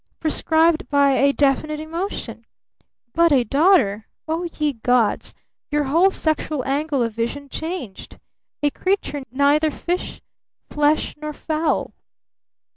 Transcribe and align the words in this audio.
Prescribed 0.19 0.89
by 0.89 1.11
a 1.11 1.31
definite 1.31 1.79
emotion! 1.79 2.43
But 3.13 3.31
a 3.31 3.43
daughter? 3.43 4.07
Oh, 4.27 4.45
ye 4.57 4.73
gods! 4.73 5.35
Your 5.69 5.83
whole 5.83 6.09
sexual 6.09 6.65
angle 6.65 7.03
of 7.03 7.13
vision 7.13 7.49
changed! 7.49 8.17
A 8.63 8.71
creature 8.71 9.21
neither 9.31 9.69
fish, 9.69 10.19
flesh, 10.71 11.15
nor 11.17 11.33
fowl! 11.33 11.93